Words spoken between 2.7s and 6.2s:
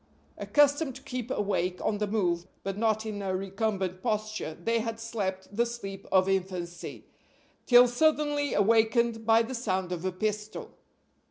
not in a recumbent posture, they had slept the sleep